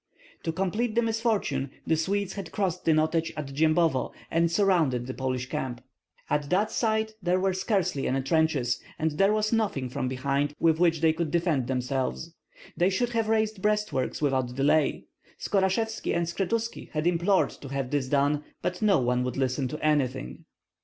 To 0.41 0.51
complete 0.51 0.95
the 0.95 1.03
misfortune, 1.03 1.69
the 1.85 1.95
Swedes 1.95 2.33
had 2.33 2.51
crossed 2.51 2.85
the 2.85 2.91
Notets 2.93 3.31
at 3.37 3.49
Dzyembovo 3.53 4.11
and 4.31 4.49
surrounded 4.51 5.05
the 5.05 5.13
Polish 5.13 5.47
camp. 5.47 5.79
At 6.27 6.49
that 6.49 6.71
side 6.71 7.11
there 7.21 7.39
were 7.39 7.53
scarcely 7.53 8.07
any 8.07 8.23
trenches, 8.23 8.81
and 8.97 9.11
there 9.11 9.31
was 9.31 9.53
nothing 9.53 9.89
from 9.89 10.07
behind 10.07 10.55
which 10.57 11.01
they 11.01 11.13
could 11.13 11.29
defend 11.29 11.67
themselves. 11.67 12.33
They 12.75 12.89
should 12.89 13.09
have 13.09 13.29
raised 13.29 13.61
breastworks 13.61 14.23
without 14.23 14.55
delay. 14.55 15.05
Skorashevski 15.37 16.15
and 16.15 16.25
Skshetuski 16.25 16.89
had 16.93 17.05
implored 17.05 17.51
to 17.51 17.67
have 17.67 17.91
this 17.91 18.07
done, 18.07 18.43
but 18.63 18.81
no 18.81 18.97
one 18.97 19.23
would 19.23 19.37
listen 19.37 19.67
to 19.67 19.85
anything. 19.85 20.45